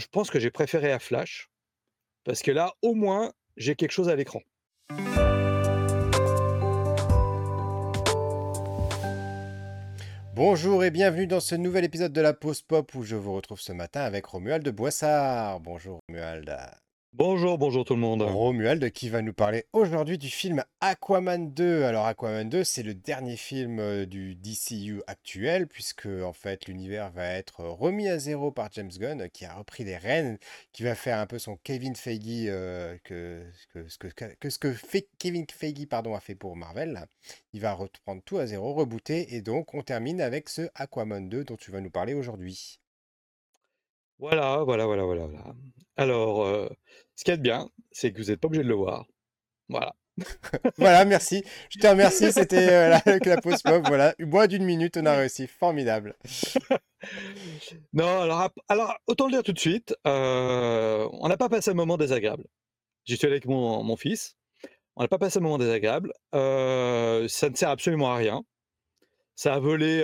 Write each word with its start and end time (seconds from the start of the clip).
Je 0.00 0.06
pense 0.06 0.30
que 0.30 0.40
j'ai 0.40 0.50
préféré 0.50 0.90
à 0.92 0.98
Flash, 0.98 1.50
parce 2.24 2.40
que 2.40 2.50
là, 2.50 2.72
au 2.80 2.94
moins, 2.94 3.34
j'ai 3.58 3.74
quelque 3.74 3.90
chose 3.90 4.08
à 4.08 4.16
l'écran. 4.16 4.40
Bonjour 10.34 10.84
et 10.84 10.90
bienvenue 10.90 11.26
dans 11.26 11.40
ce 11.40 11.54
nouvel 11.54 11.84
épisode 11.84 12.14
de 12.14 12.20
la 12.22 12.32
Pause 12.32 12.62
Pop 12.62 12.94
où 12.94 13.02
je 13.02 13.14
vous 13.14 13.34
retrouve 13.34 13.60
ce 13.60 13.72
matin 13.72 14.00
avec 14.00 14.24
Romuald 14.24 14.66
Boissard. 14.70 15.60
Bonjour 15.60 16.00
Romuald. 16.08 16.56
Bonjour, 17.12 17.58
bonjour 17.58 17.84
tout 17.84 17.94
le 17.94 18.00
monde. 18.00 18.22
Romuald 18.22 18.92
qui 18.92 19.08
va 19.08 19.20
nous 19.20 19.32
parler 19.32 19.66
aujourd'hui 19.72 20.16
du 20.16 20.28
film 20.28 20.64
Aquaman 20.80 21.52
2. 21.52 21.82
Alors 21.82 22.06
Aquaman 22.06 22.48
2, 22.48 22.62
c'est 22.62 22.84
le 22.84 22.94
dernier 22.94 23.36
film 23.36 23.80
euh, 23.80 24.06
du 24.06 24.36
DCU 24.36 25.02
actuel 25.08 25.66
puisque 25.66 26.06
en 26.06 26.32
fait 26.32 26.66
l'univers 26.66 27.10
va 27.10 27.26
être 27.26 27.64
remis 27.64 28.08
à 28.08 28.18
zéro 28.20 28.52
par 28.52 28.70
James 28.72 28.92
Gunn 28.96 29.28
qui 29.28 29.44
a 29.44 29.54
repris 29.54 29.82
les 29.82 29.96
rênes, 29.96 30.38
qui 30.72 30.84
va 30.84 30.94
faire 30.94 31.18
un 31.18 31.26
peu 31.26 31.40
son 31.40 31.56
Kevin 31.56 31.96
Feige 31.96 32.46
euh, 32.46 32.96
que, 33.02 33.44
ce 33.88 33.98
que, 34.58 34.74
Kevin 35.18 35.46
Feige 35.50 35.86
pardon, 35.88 36.14
a 36.14 36.20
fait 36.20 36.36
pour 36.36 36.54
Marvel. 36.54 37.06
Il 37.52 37.60
va 37.60 37.72
reprendre 37.72 38.22
tout 38.24 38.38
à 38.38 38.46
zéro, 38.46 38.72
rebooter 38.72 39.34
et 39.34 39.42
donc 39.42 39.74
on 39.74 39.82
termine 39.82 40.20
avec 40.20 40.48
ce 40.48 40.68
Aquaman 40.76 41.28
2 41.28 41.42
dont 41.42 41.56
tu 41.56 41.72
vas 41.72 41.80
nous 41.80 41.90
parler 41.90 42.14
aujourd'hui. 42.14 42.79
Voilà, 44.20 44.62
voilà, 44.64 44.84
voilà, 44.84 45.04
voilà, 45.04 45.26
voilà. 45.26 45.54
Alors, 45.96 46.42
euh, 46.44 46.68
ce 47.16 47.24
qu'il 47.24 47.32
y 47.32 47.34
a 47.34 47.36
de 47.38 47.42
bien, 47.42 47.70
c'est 47.90 48.12
que 48.12 48.20
vous 48.20 48.28
n'êtes 48.28 48.38
pas 48.38 48.48
obligé 48.48 48.62
de 48.62 48.68
le 48.68 48.74
voir. 48.74 49.06
Voilà. 49.68 49.94
Voilà, 50.76 51.04
merci. 51.06 51.42
Je 51.70 51.78
te 51.78 51.86
remercie. 51.86 52.30
C'était 52.32 52.70
euh, 52.70 52.88
la, 52.90 53.02
la 53.24 53.40
pause 53.40 53.62
pop. 53.62 53.82
Voilà, 53.86 54.14
moins 54.18 54.46
d'une 54.46 54.64
minute, 54.64 54.98
on 54.98 55.06
a 55.06 55.16
réussi. 55.16 55.46
Formidable. 55.46 56.16
Non, 57.94 58.20
alors, 58.20 58.50
alors 58.68 58.94
autant 59.06 59.24
le 59.24 59.32
dire 59.32 59.42
tout 59.42 59.54
de 59.54 59.58
suite, 59.58 59.94
euh, 60.06 61.08
on 61.12 61.28
n'a 61.28 61.38
pas 61.38 61.48
passé 61.48 61.70
un 61.70 61.74
moment 61.74 61.96
désagréable. 61.96 62.44
J'y 63.06 63.16
suis 63.16 63.24
allé 63.24 63.36
avec 63.36 63.46
mon, 63.46 63.82
mon 63.82 63.96
fils. 63.96 64.36
On 64.96 65.02
n'a 65.02 65.08
pas 65.08 65.16
passé 65.16 65.38
un 65.38 65.40
moment 65.40 65.56
désagréable. 65.56 66.12
Euh, 66.34 67.26
ça 67.26 67.48
ne 67.48 67.54
sert 67.54 67.70
absolument 67.70 68.12
à 68.12 68.16
rien. 68.16 68.42
Ça 69.34 69.54
a 69.54 69.58
volé 69.60 70.02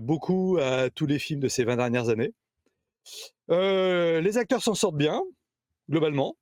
beaucoup 0.00 0.56
à 0.62 0.88
tous 0.88 1.06
les 1.06 1.18
films 1.18 1.40
de 1.40 1.48
ces 1.48 1.64
20 1.64 1.78
dernières 1.78 2.10
années. 2.10 2.32
Euh, 3.50 4.20
les 4.20 4.38
acteurs 4.38 4.62
s'en 4.62 4.74
sortent 4.74 4.96
bien, 4.96 5.22
globalement. 5.90 6.36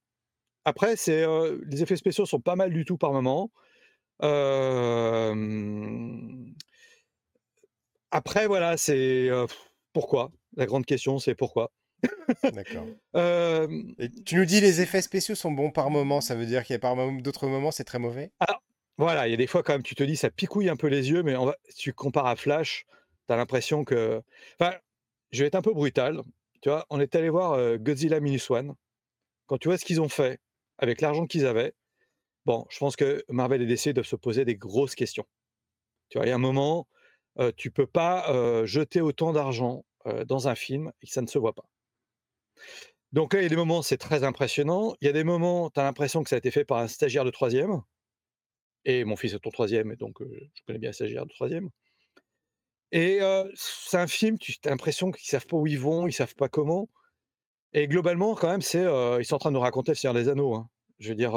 Après, 0.64 0.96
c'est 0.96 1.22
euh, 1.22 1.58
les 1.66 1.82
effets 1.82 1.96
spéciaux 1.96 2.26
sont 2.26 2.40
pas 2.40 2.56
mal 2.56 2.72
du 2.72 2.84
tout 2.84 2.96
par 2.96 3.12
moment. 3.12 3.50
Euh, 4.22 5.34
Après, 8.10 8.46
voilà, 8.46 8.76
c'est 8.76 9.28
pourquoi? 9.92 10.30
La 10.56 10.66
grande 10.66 10.86
question, 10.86 11.18
c'est 11.18 11.34
pourquoi? 11.34 11.72
D'accord. 12.52 12.86
Et 13.14 14.08
tu 14.24 14.36
nous 14.36 14.44
dis 14.44 14.60
les 14.60 14.80
effets 14.80 15.02
spéciaux 15.02 15.34
sont 15.34 15.50
bons 15.50 15.70
par 15.70 15.90
moment, 15.90 16.20
ça 16.20 16.34
veut 16.34 16.46
dire 16.46 16.64
qu'il 16.64 16.74
y 16.74 16.76
a 16.76 16.78
par 16.78 16.96
d'autres 17.20 17.48
moments 17.48 17.70
c'est 17.70 17.84
très 17.84 17.98
mauvais? 17.98 18.30
Alors, 18.40 18.62
voilà, 18.98 19.26
il 19.26 19.32
y 19.32 19.34
a 19.34 19.36
des 19.36 19.46
fois 19.46 19.62
quand 19.62 19.72
même, 19.72 19.82
tu 19.82 19.94
te 19.94 20.04
dis, 20.04 20.16
ça 20.16 20.30
picouille 20.30 20.68
un 20.68 20.76
peu 20.76 20.86
les 20.86 21.10
yeux, 21.10 21.22
mais 21.22 21.36
on 21.36 21.46
va, 21.46 21.56
si 21.68 21.76
tu 21.76 21.92
compares 21.92 22.26
à 22.26 22.36
Flash, 22.36 22.86
tu 23.26 23.34
as 23.34 23.36
l'impression 23.36 23.84
que. 23.84 24.22
Enfin, 24.60 24.74
je 25.32 25.40
vais 25.40 25.48
être 25.48 25.56
un 25.56 25.62
peu 25.62 25.72
brutal. 25.72 26.22
Tu 26.64 26.70
vois, 26.70 26.86
on 26.88 26.98
est 26.98 27.14
allé 27.14 27.28
voir 27.28 27.52
euh, 27.52 27.76
Godzilla 27.76 28.20
Minus 28.20 28.50
One. 28.50 28.74
Quand 29.46 29.58
tu 29.58 29.68
vois 29.68 29.76
ce 29.76 29.84
qu'ils 29.84 30.00
ont 30.00 30.08
fait 30.08 30.40
avec 30.78 31.02
l'argent 31.02 31.26
qu'ils 31.26 31.44
avaient, 31.44 31.74
bon, 32.46 32.64
je 32.70 32.78
pense 32.78 32.96
que 32.96 33.22
Marvel 33.28 33.60
et 33.60 33.66
DC 33.66 33.90
doivent 33.90 34.06
se 34.06 34.16
poser 34.16 34.46
des 34.46 34.56
grosses 34.56 34.94
questions. 34.94 35.26
Tu 36.08 36.16
vois, 36.16 36.24
il 36.24 36.30
y 36.30 36.32
a 36.32 36.36
un 36.36 36.38
moment, 36.38 36.88
euh, 37.38 37.52
tu 37.54 37.70
peux 37.70 37.86
pas 37.86 38.32
euh, 38.32 38.64
jeter 38.64 39.02
autant 39.02 39.34
d'argent 39.34 39.84
euh, 40.06 40.24
dans 40.24 40.48
un 40.48 40.54
film 40.54 40.90
et 41.02 41.06
que 41.06 41.12
ça 41.12 41.20
ne 41.20 41.26
se 41.26 41.38
voit 41.38 41.52
pas. 41.52 41.68
Donc 43.12 43.34
là, 43.34 43.40
il 43.40 43.42
y 43.42 43.46
a 43.46 43.50
des 43.50 43.56
moments, 43.56 43.82
c'est 43.82 43.98
très 43.98 44.24
impressionnant. 44.24 44.94
Il 45.02 45.06
y 45.06 45.10
a 45.10 45.12
des 45.12 45.22
moments, 45.22 45.68
tu 45.68 45.80
as 45.80 45.82
l'impression 45.82 46.22
que 46.22 46.30
ça 46.30 46.36
a 46.36 46.38
été 46.38 46.50
fait 46.50 46.64
par 46.64 46.78
un 46.78 46.88
stagiaire 46.88 47.26
de 47.26 47.30
troisième. 47.30 47.82
Et 48.86 49.04
mon 49.04 49.16
fils 49.16 49.34
est 49.34 49.46
au 49.46 49.50
troisième, 49.50 49.92
et 49.92 49.96
donc 49.96 50.16
je 50.20 50.62
connais 50.66 50.78
bien 50.78 50.90
les 50.90 50.94
stagiaires 50.94 51.26
de 51.26 51.32
troisième. 51.32 51.68
Et 52.94 53.18
c'est 53.56 53.98
un 53.98 54.06
film, 54.06 54.38
tu 54.38 54.54
as 54.64 54.70
l'impression 54.70 55.10
qu'ils 55.10 55.28
savent 55.28 55.46
pas 55.46 55.56
où 55.56 55.66
ils 55.66 55.78
vont, 55.80 56.06
ils 56.06 56.12
savent 56.12 56.36
pas 56.36 56.48
comment. 56.48 56.88
Et 57.72 57.88
globalement, 57.88 58.36
quand 58.36 58.48
même, 58.48 58.62
c'est 58.62 58.84
ils 59.20 59.24
sont 59.24 59.34
en 59.34 59.38
train 59.38 59.50
de 59.50 59.56
nous 59.56 59.60
raconter 59.60 59.90
le 59.92 59.96
Seigneur 59.96 60.14
des 60.14 60.28
Anneaux. 60.28 60.54
hein. 60.54 60.70
Je 61.00 61.08
veux 61.08 61.16
dire, 61.16 61.34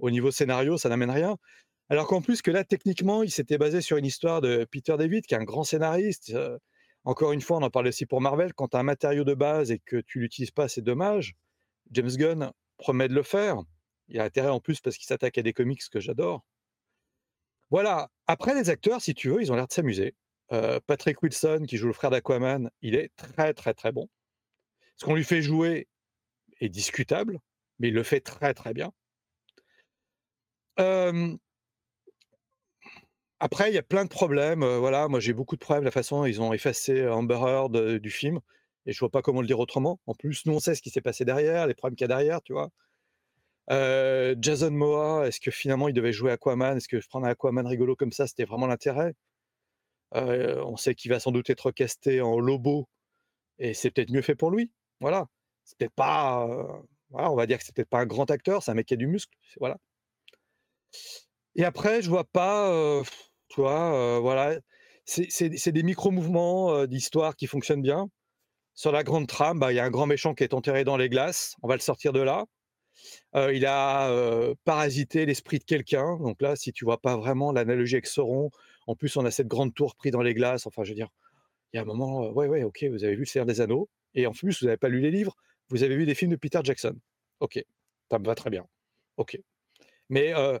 au 0.00 0.10
niveau 0.10 0.30
scénario, 0.30 0.76
ça 0.78 0.90
n'amène 0.90 1.10
rien. 1.10 1.38
Alors 1.88 2.06
qu'en 2.06 2.20
plus 2.20 2.42
que 2.42 2.50
là, 2.50 2.62
techniquement, 2.64 3.22
il 3.22 3.30
s'était 3.30 3.58
basé 3.58 3.80
sur 3.80 3.96
une 3.96 4.04
histoire 4.04 4.42
de 4.42 4.66
Peter 4.70 4.96
David, 4.98 5.24
qui 5.26 5.34
est 5.34 5.38
un 5.38 5.44
grand 5.44 5.64
scénariste. 5.64 6.34
encore 7.04 7.32
une 7.32 7.40
fois, 7.40 7.58
on 7.58 7.62
en 7.62 7.70
parle 7.70 7.86
aussi 7.88 8.04
pour 8.06 8.20
Marvel. 8.20 8.52
Quand 8.54 8.68
tu 8.68 8.76
as 8.76 8.80
un 8.80 8.82
matériau 8.82 9.24
de 9.24 9.34
base 9.34 9.70
et 9.70 9.78
que 9.78 9.96
tu 9.96 10.20
l'utilises 10.20 10.50
pas, 10.50 10.68
c'est 10.68 10.82
dommage. 10.82 11.34
James 11.92 12.10
Gunn 12.10 12.52
promet 12.78 13.08
de 13.08 13.14
le 13.14 13.22
faire. 13.22 13.58
Il 14.08 14.20
a 14.20 14.24
intérêt 14.24 14.50
en 14.50 14.60
plus 14.60 14.80
parce 14.80 14.96
qu'il 14.98 15.06
s'attaque 15.06 15.38
à 15.38 15.42
des 15.42 15.54
comics 15.54 15.82
que 15.90 16.00
j'adore. 16.00 16.44
Voilà. 17.70 18.10
Après, 18.26 18.54
les 18.54 18.70
acteurs, 18.70 19.00
si 19.00 19.14
tu 19.14 19.30
veux, 19.30 19.40
ils 19.40 19.52
ont 19.52 19.56
l'air 19.56 19.68
de 19.68 19.72
s'amuser. 19.72 20.14
Patrick 20.48 21.22
Wilson, 21.22 21.64
qui 21.66 21.76
joue 21.76 21.86
le 21.86 21.92
frère 21.92 22.10
d'Aquaman, 22.10 22.70
il 22.82 22.94
est 22.94 23.10
très, 23.16 23.52
très, 23.54 23.74
très 23.74 23.92
bon. 23.92 24.08
Ce 24.96 25.04
qu'on 25.04 25.14
lui 25.14 25.24
fait 25.24 25.42
jouer 25.42 25.88
est 26.60 26.68
discutable, 26.68 27.40
mais 27.78 27.88
il 27.88 27.94
le 27.94 28.02
fait 28.02 28.20
très, 28.20 28.54
très 28.54 28.72
bien. 28.74 28.92
Après, 33.38 33.70
il 33.70 33.74
y 33.74 33.78
a 33.78 33.82
plein 33.82 34.04
de 34.04 34.10
problèmes. 34.10 34.64
voilà, 34.64 35.08
moi, 35.08 35.20
j'ai 35.20 35.32
beaucoup 35.32 35.56
de 35.56 35.60
problèmes 35.60 35.84
la 35.84 35.90
façon 35.90 36.18
dont 36.20 36.26
ils 36.26 36.40
ont 36.40 36.52
effacé 36.52 37.06
Amber 37.06 37.38
Heard 37.38 37.98
du 37.98 38.10
film, 38.10 38.40
et 38.86 38.92
je 38.92 38.98
vois 39.00 39.10
pas 39.10 39.20
comment 39.22 39.40
le 39.40 39.46
dire 39.46 39.58
autrement. 39.58 40.00
En 40.06 40.14
plus, 40.14 40.46
nous, 40.46 40.54
on 40.54 40.60
sait 40.60 40.74
ce 40.74 40.82
qui 40.82 40.90
s'est 40.90 41.00
passé 41.00 41.24
derrière, 41.24 41.66
les 41.66 41.74
problèmes 41.74 41.96
qu'il 41.96 42.04
y 42.04 42.10
a 42.12 42.16
derrière, 42.16 42.40
tu 42.42 42.52
vois. 42.52 42.70
Jason 43.68 44.70
Momoa, 44.70 45.26
est-ce 45.26 45.40
que 45.40 45.50
finalement 45.50 45.88
il 45.88 45.94
devait 45.94 46.12
jouer 46.12 46.30
Aquaman? 46.32 46.76
Est-ce 46.76 46.88
que 46.88 47.04
prendre 47.08 47.26
un 47.26 47.30
Aquaman 47.30 47.66
rigolo 47.66 47.96
comme 47.96 48.12
ça, 48.12 48.26
c'était 48.26 48.44
vraiment 48.44 48.68
l'intérêt? 48.68 49.14
On 50.12 50.76
sait 50.76 50.94
qu'il 50.94 51.10
va 51.10 51.20
sans 51.20 51.32
doute 51.32 51.50
être 51.50 51.70
casté 51.70 52.20
en 52.20 52.38
Lobo, 52.38 52.88
et 53.58 53.74
c'est 53.74 53.90
peut-être 53.90 54.10
mieux 54.10 54.22
fait 54.22 54.36
pour 54.36 54.50
lui. 54.50 54.70
Voilà. 55.00 55.26
C'est 55.64 55.76
peut-être 55.78 55.94
pas. 55.94 56.46
on 57.10 57.34
va 57.34 57.46
dire 57.46 57.58
que 57.58 57.64
c'est 57.64 57.74
peut-être 57.74 57.88
pas 57.88 58.00
un 58.00 58.06
grand 58.06 58.30
acteur, 58.30 58.62
c'est 58.62 58.70
un 58.70 58.74
mec 58.74 58.86
qui 58.86 58.94
a 58.94 58.96
du 58.96 59.06
muscle. 59.06 59.36
Voilà. 59.60 59.78
Et 61.54 61.64
après, 61.64 62.02
je 62.02 62.10
vois 62.10 62.24
pas, 62.24 63.02
tu 63.48 63.60
vois, 63.60 64.20
voilà. 64.20 64.58
C'est 65.04 65.72
des 65.72 65.82
micro-mouvements 65.82 66.86
d'histoire 66.86 67.36
qui 67.36 67.46
fonctionnent 67.46 67.82
bien. 67.82 68.08
Sur 68.74 68.92
la 68.92 69.04
grande 69.04 69.26
trame, 69.26 69.58
bah, 69.58 69.72
il 69.72 69.76
y 69.76 69.78
a 69.78 69.84
un 69.84 69.90
grand 69.90 70.06
méchant 70.06 70.34
qui 70.34 70.44
est 70.44 70.52
enterré 70.52 70.84
dans 70.84 70.98
les 70.98 71.08
glaces. 71.08 71.56
On 71.62 71.68
va 71.68 71.74
le 71.74 71.80
sortir 71.80 72.12
de 72.12 72.20
là. 72.20 72.44
Il 73.34 73.64
a 73.66 74.54
parasité 74.64 75.26
l'esprit 75.26 75.58
de 75.58 75.64
quelqu'un. 75.64 76.18
Donc 76.18 76.42
là, 76.42 76.56
si 76.56 76.72
tu 76.72 76.84
vois 76.84 77.00
pas 77.00 77.16
vraiment 77.16 77.52
l'analogie 77.52 77.94
avec 77.96 78.06
Sauron, 78.06 78.50
en 78.86 78.94
plus, 78.94 79.16
on 79.16 79.24
a 79.24 79.30
cette 79.30 79.48
grande 79.48 79.74
tour 79.74 79.96
prise 79.96 80.12
dans 80.12 80.22
les 80.22 80.34
glaces. 80.34 80.66
Enfin, 80.66 80.84
je 80.84 80.90
veux 80.90 80.94
dire, 80.94 81.08
il 81.72 81.76
y 81.76 81.78
a 81.78 81.82
un 81.82 81.86
moment, 81.86 82.24
euh, 82.24 82.30
ouais, 82.30 82.46
ouais, 82.48 82.62
ok, 82.62 82.84
vous 82.90 83.04
avez 83.04 83.14
vu 83.14 83.20
Le 83.20 83.26
Seigneur 83.26 83.46
des 83.46 83.60
Anneaux. 83.60 83.88
Et 84.14 84.26
en 84.26 84.32
plus, 84.32 84.60
vous 84.60 84.66
n'avez 84.66 84.78
pas 84.78 84.88
lu 84.88 85.00
les 85.00 85.10
livres, 85.10 85.34
vous 85.68 85.82
avez 85.82 85.96
vu 85.96 86.06
des 86.06 86.14
films 86.14 86.30
de 86.30 86.36
Peter 86.36 86.60
Jackson. 86.62 86.96
Ok, 87.40 87.62
ça 88.10 88.18
me 88.18 88.24
va 88.24 88.34
très 88.34 88.50
bien. 88.50 88.66
Ok. 89.16 89.38
Mais 90.08 90.34
euh, 90.34 90.58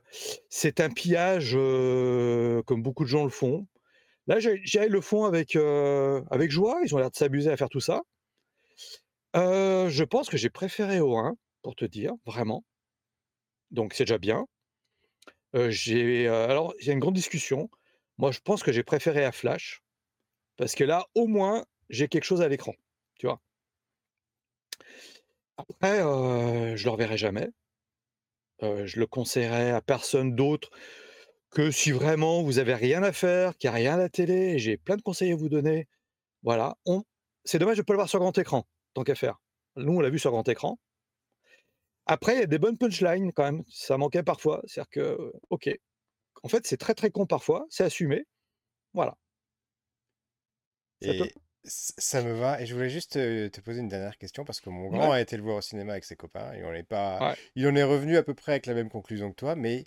c'est 0.50 0.80
un 0.80 0.90
pillage 0.90 1.52
euh, 1.54 2.62
comme 2.64 2.82
beaucoup 2.82 3.04
de 3.04 3.08
gens 3.08 3.24
le 3.24 3.30
font. 3.30 3.66
Là, 4.26 4.38
j'ai 4.40 4.88
le 4.88 5.00
font 5.00 5.24
avec, 5.24 5.54
euh, 5.54 6.22
avec 6.30 6.50
joie. 6.50 6.80
Ils 6.84 6.94
ont 6.94 6.98
l'air 6.98 7.10
de 7.10 7.16
s'amuser 7.16 7.50
à 7.50 7.56
faire 7.56 7.68
tout 7.68 7.80
ça. 7.80 8.02
Je 9.34 10.04
pense 10.04 10.28
que 10.28 10.36
j'ai 10.36 10.50
préféré 10.50 11.00
au 11.00 11.16
1, 11.16 11.36
pour 11.62 11.76
te 11.76 11.84
dire, 11.84 12.12
vraiment. 12.24 12.64
Donc, 13.70 13.94
c'est 13.94 14.04
déjà 14.04 14.18
bien. 14.18 14.46
J'ai, 15.68 16.26
alors, 16.28 16.74
il 16.80 16.86
y 16.86 16.90
a 16.90 16.92
une 16.92 16.98
grande 16.98 17.14
discussion. 17.14 17.70
Moi, 18.18 18.32
je 18.32 18.40
pense 18.40 18.62
que 18.62 18.72
j'ai 18.72 18.82
préféré 18.82 19.24
à 19.24 19.32
Flash, 19.32 19.82
parce 20.56 20.74
que 20.74 20.84
là, 20.84 21.06
au 21.14 21.26
moins, 21.26 21.64
j'ai 21.90 22.08
quelque 22.08 22.24
chose 22.24 22.42
à 22.42 22.48
l'écran. 22.48 22.74
Tu 23.18 23.26
vois? 23.26 23.40
Après, 25.58 26.00
euh, 26.02 26.76
je 26.76 26.84
le 26.84 26.90
reverrai 26.90 27.16
jamais. 27.16 27.48
Euh, 28.62 28.86
je 28.86 28.98
le 28.98 29.06
conseillerais 29.06 29.70
à 29.70 29.82
personne 29.82 30.34
d'autre 30.34 30.70
que 31.50 31.70
si 31.70 31.90
vraiment 31.90 32.42
vous 32.42 32.58
avez 32.58 32.74
rien 32.74 33.02
à 33.02 33.12
faire, 33.12 33.56
qu'il 33.56 33.70
n'y 33.70 33.76
a 33.76 33.78
rien 33.78 33.94
à 33.94 33.98
la 33.98 34.08
télé, 34.08 34.58
j'ai 34.58 34.76
plein 34.76 34.96
de 34.96 35.02
conseils 35.02 35.32
à 35.32 35.36
vous 35.36 35.48
donner. 35.48 35.88
Voilà. 36.42 36.76
C'est 37.44 37.58
dommage 37.58 37.76
de 37.76 37.82
ne 37.82 37.84
pas 37.84 37.92
le 37.92 37.98
voir 37.98 38.08
sur 38.08 38.18
grand 38.18 38.36
écran, 38.38 38.66
tant 38.94 39.04
qu'à 39.04 39.14
faire. 39.14 39.40
Nous, 39.76 39.92
on 39.92 40.00
l'a 40.00 40.10
vu 40.10 40.18
sur 40.18 40.30
grand 40.30 40.48
écran. 40.48 40.78
Après, 42.06 42.34
il 42.34 42.40
y 42.40 42.42
a 42.42 42.46
des 42.46 42.58
bonnes 42.58 42.78
punchlines 42.78 43.32
quand 43.32 43.44
même. 43.44 43.62
Ça 43.68 43.98
manquait 43.98 44.22
parfois. 44.22 44.62
C'est-à-dire 44.66 44.90
que, 44.90 45.32
ok. 45.50 45.70
En 46.46 46.48
fait, 46.48 46.66
c'est 46.66 46.76
très 46.78 46.94
très 46.94 47.10
con 47.10 47.26
parfois. 47.26 47.66
C'est 47.70 47.84
assumé. 47.84 48.24
Voilà. 48.94 49.16
Ça 51.08 51.12
Et 51.12 51.30
me 52.22 52.32
va. 52.32 52.60
Et 52.60 52.66
je 52.66 52.74
voulais 52.74 52.88
juste 52.90 53.12
te, 53.12 53.48
te 53.48 53.60
poser 53.60 53.80
une 53.80 53.88
dernière 53.88 54.16
question 54.18 54.44
parce 54.44 54.60
que 54.60 54.70
mon 54.70 54.88
Ouais. 54.88 54.98
grand 54.98 55.10
a 55.12 55.20
été 55.20 55.36
le 55.36 55.42
voir 55.42 55.56
au 55.56 55.60
cinéma 55.60 55.92
avec 55.92 56.04
ses 56.04 56.16
copains 56.16 56.52
et 56.52 56.64
on 56.64 56.72
est 56.72 56.84
pas, 56.84 57.24
Ouais. 57.28 57.36
il 57.56 57.66
en 57.66 57.74
est 57.74 57.82
revenu 57.82 58.16
à 58.16 58.22
peu 58.22 58.34
près 58.34 58.52
avec 58.52 58.66
la 58.66 58.74
même 58.74 58.88
conclusion 58.88 59.30
que 59.30 59.34
toi. 59.36 59.56
Mais 59.56 59.84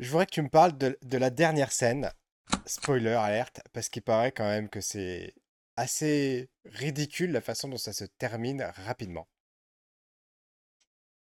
je 0.00 0.10
voudrais 0.10 0.26
que 0.26 0.32
tu 0.32 0.42
me 0.42 0.50
parles 0.50 0.76
de, 0.78 0.98
de 1.02 1.18
la 1.18 1.30
dernière 1.30 1.72
scène. 1.72 2.10
Spoiler 2.66 3.10
alerte, 3.14 3.60
parce 3.72 3.88
qu'il 3.90 4.02
paraît 4.02 4.32
quand 4.32 4.46
même 4.48 4.68
que 4.70 4.80
c'est 4.82 5.34
assez 5.76 6.50
ridicule 6.66 7.32
la 7.32 7.40
façon 7.42 7.68
dont 7.68 7.78
ça 7.78 7.92
se 7.94 8.04
termine 8.04 8.62
rapidement. 8.76 9.28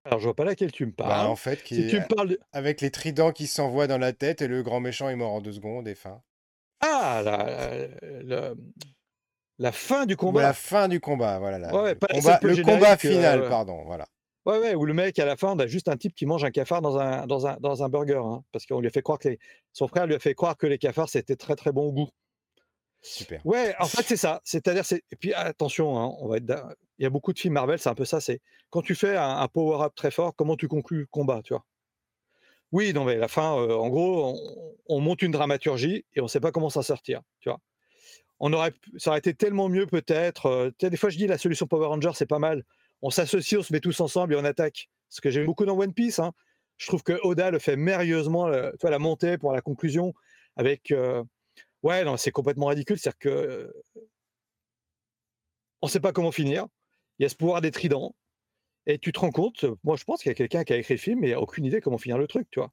Alors, 0.04 0.20
je 0.20 0.26
vois 0.26 0.36
pas 0.36 0.44
laquelle 0.46 0.72
tu 0.74 0.86
me 0.86 0.92
Bah, 1.02 1.26
parles. 1.26 1.28
en 1.28 1.36
fait, 1.36 1.62
qui 1.64 1.76
Si 1.76 1.86
tu 1.86 1.98
est 1.98 2.00
me 2.00 2.06
parles 2.06 2.30
de 2.30 2.40
avec 2.54 2.80
les 2.80 2.90
tridents 2.90 3.34
qui 3.34 3.48
s'envoient 3.48 3.88
dans 3.88 3.98
la 3.98 4.14
tête 4.14 4.42
et 4.42 4.48
le 4.48 4.64
grand 4.64 4.80
méchant 4.80 5.10
est 5.10 5.16
mort 5.18 5.34
en 5.34 5.42
2 5.42 5.52
secondes 5.52 5.90
et 5.90 5.96
fin. 5.96 6.24
ah! 6.82 7.22
La 7.24 8.54
mmh, 8.56 8.72
la 9.60 9.72
fin 9.72 10.06
du 10.08 10.16
à 10.34 10.42
la 10.42 10.54
combat! 10.54 10.54
fin 10.54 10.88
du 10.88 11.00
combat, 11.00 11.38
voilà, 11.40 11.60
la 11.60 11.72
Ouais, 11.72 11.94
le 11.96 12.00
la 12.00 12.08
combat 12.08 12.40
le 12.44 12.58
combat 12.58 12.98
final, 12.98 13.44
pardon, 13.46 13.84
voilà. 13.86 14.08
ouais, 14.46 14.58
ouais, 14.60 14.76
où 14.76 14.86
le 14.86 14.94
mec 14.94 15.18
à 15.20 15.26
la 15.26 15.38
fin, 15.38 15.50
on 15.54 15.60
a 15.60 15.68
juste 15.68 15.88
un 15.90 15.98
type 15.98 16.14
qui 16.16 16.26
mange 16.26 16.44
un 16.44 16.52
cafard 16.52 16.82
dans 16.82 16.98
un 16.98 17.26
dans 17.28 17.48
un 17.48 17.58
dans 17.60 17.84
un 17.84 17.90
burger, 17.90 18.22
hein, 18.24 18.44
parce 18.52 18.66
qu'on 18.66 18.80
lui 18.82 18.88
a 18.88 18.92
fait 18.92 19.02
croire 19.02 19.20
que 19.20 19.30
les 19.30 19.40
son 19.74 19.88
frère 19.88 20.08
lui 20.08 20.16
a 20.16 20.20
fait 20.20 20.34
croire 20.36 20.58
que 20.58 20.68
les 20.68 20.78
cafards, 20.78 21.10
c'était 21.10 21.36
très, 21.36 21.56
très 21.56 21.72
bon 21.72 21.84
au 21.88 21.94
goût. 21.94 22.10
Super. 23.02 23.46
Ouais, 23.46 23.74
en 23.80 23.88
fait, 23.88 24.04
c'est 24.04 24.18
ça. 24.18 24.42
C'est-à-dire, 24.44 24.86
c'est 24.86 25.04
et 25.12 25.16
puis 25.16 25.34
attention, 25.34 25.98
hein, 25.98 26.14
on 26.20 26.28
va 26.28 26.38
être 26.38 26.46
il 27.00 27.04
y 27.04 27.06
a 27.08 27.10
beaucoup 27.12 27.34
de 27.34 27.40
films 27.40 27.56
Marvel, 27.56 27.80
c'est 27.80 27.90
un 27.90 27.96
peu 27.96 28.06
ça, 28.06 28.22
c'est 28.22 28.42
quand 28.72 28.82
tu 28.84 28.96
fais 28.96 29.18
un 29.18 29.38
un 29.40 29.48
power 29.50 29.84
up 29.86 29.94
très 29.96 30.12
fort, 30.12 30.36
comment 30.36 30.58
tu 30.58 30.68
conclus 30.68 31.02
le 31.02 31.08
combat, 31.08 31.42
tu 31.44 31.54
vois? 31.54 31.66
Oui, 32.72 32.94
non, 32.94 33.04
mais 33.06 33.16
la 33.18 33.28
fin, 33.28 33.58
heu, 33.60 33.74
en 33.76 33.90
gros, 33.90 34.36
on 34.36 34.76
on 34.92 35.00
monte 35.02 35.22
une 35.22 35.32
dramaturgie 35.32 36.06
et 36.16 36.22
on 36.22 36.28
sait 36.28 36.40
pas 36.40 36.52
comment 36.52 36.70
s'en 36.72 36.82
sortir, 36.82 37.22
tu 37.40 37.50
vois? 37.50 37.60
On 38.40 38.54
aurait 38.54 38.74
ça 38.98 39.12
aurait 39.12 39.20
été 39.20 39.34
tellement 39.36 39.70
mieux 39.70 39.88
peut-être, 39.88 40.74
sais, 40.82 40.90
des 40.92 40.98
fois, 40.98 41.10
je 41.12 41.18
dis: 41.18 41.28
«La 41.28 41.38
solution 41.40 41.68
Power 41.68 41.88
Rangers, 41.88 42.12
c'est 42.16 42.28
pas 42.28 42.40
mal». 42.40 42.66
On 43.04 43.12
s'associe, 43.12 43.60
on 43.60 43.64
se 43.64 43.74
met 43.74 43.82
tous 43.82 44.00
ensemble 44.02 44.34
et 44.36 44.38
on 44.38 44.46
attaque. 44.46 44.90
Ce 45.10 45.22
que 45.22 45.30
j'aime 45.32 45.46
beaucoup 45.48 45.66
dans 45.66 45.78
One 45.80 45.94
Piece, 45.94 46.20
hein. 46.20 46.34
Je 46.78 46.88
trouve 46.88 47.04
que 47.04 47.14
Oda 47.24 47.52
le 47.52 47.60
fait 47.60 47.76
merveilleusement, 47.78 48.48
la 48.92 49.00
montée 49.00 49.38
pour 49.40 49.54
la 49.54 49.62
conclusion 49.62 50.14
avec, 50.58 50.92
heu 50.92 51.24
ouais, 51.84 52.04
non, 52.06 52.18
c'est 52.18 52.32
complètement 52.32 52.68
ridicule. 52.68 53.00
C'est-à-dire 53.00 53.20
que, 53.20 53.74
on 55.82 55.88
sait 55.88 56.00
pas 56.00 56.12
comment 56.14 56.32
finir. 56.32 56.68
Il 57.20 57.24
y 57.24 57.26
a 57.26 57.30
ce 57.30 57.36
pouvoir 57.36 57.62
des 57.62 57.72
tridents 57.72 58.16
et 58.86 58.98
tu 58.98 59.12
te 59.12 59.20
rends 59.20 59.32
compte, 59.32 59.66
moi, 59.84 59.96
je 59.98 60.04
pense 60.04 60.22
qu'il 60.22 60.30
y 60.30 60.32
a 60.32 60.36
quelqu'un 60.36 60.64
qui 60.64 60.74
a 60.74 60.78
écrit 60.78 60.96
le 60.96 61.00
film 61.00 61.20
mais 61.20 61.30
il 61.30 61.34
a 61.34 61.42
aucune 61.42 61.66
idée 61.66 61.82
comment 61.82 61.98
finir 61.98 62.18
le 62.18 62.28
truc, 62.28 62.48
tu 62.52 62.60
vois? 62.60 62.72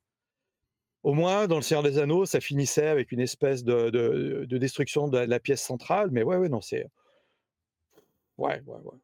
Au 1.02 1.14
moins, 1.14 1.46
dans 1.46 1.56
Le 1.56 1.62
Seigneur 1.62 1.84
des 1.84 1.98
Anneaux, 1.98 2.26
ça 2.26 2.40
finissait 2.40 2.88
avec 2.88 3.12
une 3.12 3.20
espèce 3.20 3.62
de 3.62 3.90
de 3.90 4.44
de 4.48 4.58
destruction 4.58 5.08
de 5.08 5.19
la 5.19 5.40
pièce 5.40 5.62
centrale, 5.62 6.10
mais 6.10 6.22
ouais, 6.25 6.37
ouais, 6.37 6.48
non, 6.48 6.60
c'est 6.60 6.87
ouais, 8.38 8.60
ouais, 8.66 8.81
ouais. 8.84 8.98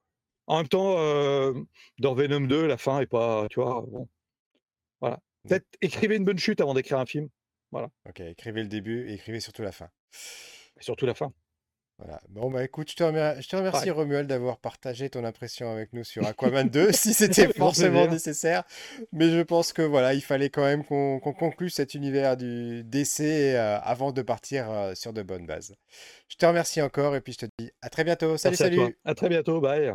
En 0.46 0.58
même 0.58 0.68
temps, 0.68 0.98
hem, 0.98 1.66
dans 2.00 2.14
Venom 2.14 2.40
2, 2.46 2.66
la 2.66 2.76
fin 2.76 3.00
est 3.00 3.06
pas 3.06 3.46
tu 3.50 3.60
vois, 3.60 3.82
bon, 3.82 4.08
voilà. 5.00 5.16
Mmh. 5.44 5.48
Peut-être 5.48 5.66
écrivez 5.80 6.16
une 6.16 6.24
bonne 6.24 6.38
chute 6.38 6.60
avant 6.60 6.74
d'écrire 6.74 6.98
un 6.98 7.06
film. 7.06 7.28
Voilà, 7.70 7.90
OK, 8.08 8.20
écrivez 8.20 8.62
le 8.62 8.68
début 8.68 9.08
et 9.08 9.14
écrivez 9.14 9.40
surtout 9.40 9.62
la 9.62 9.72
fin. 9.72 9.88
et 10.78 10.82
surtout 10.82 11.06
la 11.06 11.14
fin. 11.14 11.32
Voilà. 11.98 12.20
Bon, 12.30 12.50
bah, 12.50 12.64
écoute, 12.64 12.90
je 12.90 12.96
te 12.96 13.04
remer 13.04 13.34
je 13.40 13.48
te 13.48 13.54
remercie 13.54 13.88
Ouais, 13.88 13.92
Romuald 13.92 14.26
d'avoir 14.28 14.58
partagé 14.58 15.08
ton 15.08 15.24
impression 15.24 15.70
avec 15.70 15.92
nous 15.92 16.02
sur 16.02 16.24
Aquaman 16.26 16.68
2, 16.68 16.90
si 16.92 17.14
c'était 17.14 17.48
forcément 17.52 18.08
nécessaire. 18.08 18.64
Mais 19.12 19.30
je 19.30 19.40
pense 19.42 19.72
que 19.72 19.82
voilà, 19.82 20.14
il 20.14 20.20
fallait 20.22 20.50
quand 20.50 20.64
même 20.64 20.84
qu'on 20.84 21.20
conclue 21.20 21.70
cet 21.70 21.94
univers 21.94 22.36
du 22.36 22.82
DC, 22.84 23.54
heu, 23.54 23.58
avant 23.58 24.10
de 24.12 24.22
partir, 24.22 24.70
heu, 24.72 24.94
sur 24.96 25.12
de 25.12 25.22
bonnes 25.22 25.46
bases. 25.46 25.74
Je 26.28 26.36
te 26.36 26.46
remercie 26.46 26.82
encore 26.82 27.14
et 27.14 27.20
puis 27.20 27.34
je 27.34 27.38
te 27.38 27.46
dis 27.58 27.70
à 27.82 27.88
très 27.90 28.04
bientôt. 28.04 28.36
Salut, 28.36 28.56
Merci 28.56 28.62
à 28.64 28.70
toi. 28.70 28.90
salut! 28.90 28.98
À 29.04 29.14
très 29.14 29.28
bientôt, 29.28 29.60
bye. 29.60 29.92